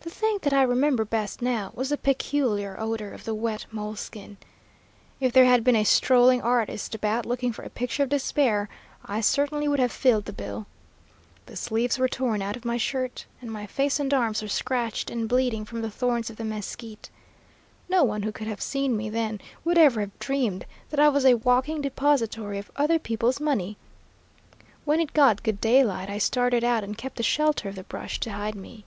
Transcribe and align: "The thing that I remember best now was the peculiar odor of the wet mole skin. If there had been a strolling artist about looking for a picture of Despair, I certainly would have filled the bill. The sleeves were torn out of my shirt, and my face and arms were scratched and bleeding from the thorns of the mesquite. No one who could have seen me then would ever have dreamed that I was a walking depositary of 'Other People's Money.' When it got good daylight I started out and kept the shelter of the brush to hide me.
"The 0.00 0.10
thing 0.10 0.38
that 0.42 0.52
I 0.52 0.62
remember 0.62 1.06
best 1.06 1.40
now 1.40 1.70
was 1.74 1.88
the 1.88 1.96
peculiar 1.96 2.76
odor 2.78 3.10
of 3.14 3.24
the 3.24 3.34
wet 3.34 3.64
mole 3.70 3.96
skin. 3.96 4.36
If 5.18 5.32
there 5.32 5.46
had 5.46 5.64
been 5.64 5.74
a 5.76 5.84
strolling 5.84 6.42
artist 6.42 6.94
about 6.94 7.24
looking 7.24 7.52
for 7.54 7.62
a 7.62 7.70
picture 7.70 8.02
of 8.02 8.10
Despair, 8.10 8.68
I 9.02 9.22
certainly 9.22 9.66
would 9.66 9.78
have 9.78 9.90
filled 9.90 10.26
the 10.26 10.32
bill. 10.34 10.66
The 11.46 11.56
sleeves 11.56 11.98
were 11.98 12.08
torn 12.08 12.42
out 12.42 12.54
of 12.54 12.66
my 12.66 12.76
shirt, 12.76 13.24
and 13.40 13.50
my 13.50 13.64
face 13.66 13.98
and 13.98 14.12
arms 14.12 14.42
were 14.42 14.48
scratched 14.48 15.08
and 15.10 15.26
bleeding 15.26 15.64
from 15.64 15.80
the 15.80 15.90
thorns 15.90 16.28
of 16.28 16.36
the 16.36 16.44
mesquite. 16.44 17.08
No 17.88 18.04
one 18.04 18.24
who 18.24 18.32
could 18.32 18.46
have 18.46 18.60
seen 18.60 18.98
me 18.98 19.08
then 19.08 19.40
would 19.64 19.78
ever 19.78 20.00
have 20.00 20.18
dreamed 20.18 20.66
that 20.90 21.00
I 21.00 21.08
was 21.08 21.24
a 21.24 21.34
walking 21.38 21.80
depositary 21.80 22.58
of 22.58 22.70
'Other 22.76 22.98
People's 22.98 23.40
Money.' 23.40 23.78
When 24.84 25.00
it 25.00 25.14
got 25.14 25.42
good 25.42 25.62
daylight 25.62 26.10
I 26.10 26.18
started 26.18 26.62
out 26.62 26.84
and 26.84 26.98
kept 26.98 27.16
the 27.16 27.22
shelter 27.22 27.70
of 27.70 27.74
the 27.76 27.84
brush 27.84 28.20
to 28.20 28.32
hide 28.32 28.54
me. 28.54 28.84